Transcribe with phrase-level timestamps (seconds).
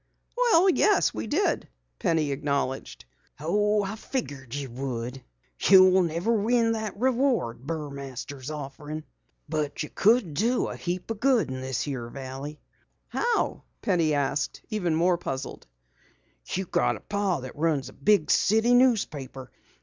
[0.35, 1.69] "Well, yes, we did,"
[1.99, 3.05] Penny acknowledged.
[3.97, 5.23] "Figured you would.
[5.59, 9.03] You'll never win that reward Burmaster's offerin',
[9.47, 12.59] but you could do a heap o' good in this here valley."
[13.09, 13.83] "How?" asked
[14.63, 15.67] Penny, even more puzzled.
[16.47, 19.51] "You got a pa that runs a big city newspaper.